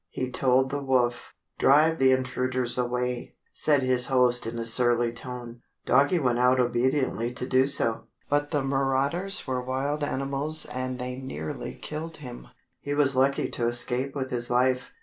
He 0.09 0.31
told 0.31 0.71
the 0.71 0.81
wolf. 0.81 1.35
"Drive 1.59 1.99
the 1.99 2.09
intruders 2.11 2.75
away," 2.75 3.35
said 3.53 3.83
his 3.83 4.07
host 4.07 4.47
in 4.47 4.57
a 4.57 4.65
surly 4.65 5.13
tone. 5.13 5.61
Doggie 5.85 6.17
went 6.17 6.39
out 6.39 6.59
obediently 6.59 7.31
to 7.33 7.45
do 7.45 7.67
so. 7.67 8.05
But 8.27 8.49
the 8.49 8.63
marauders 8.63 9.45
were 9.45 9.61
wild 9.61 10.03
animals 10.03 10.65
and 10.65 10.97
they 10.97 11.17
nearly 11.17 11.75
killed 11.75 12.17
him. 12.17 12.47
He 12.79 12.95
was 12.95 13.15
lucky 13.15 13.47
to 13.49 13.67
escape 13.67 14.15
with 14.15 14.31
his 14.31 14.49
life. 14.49 14.89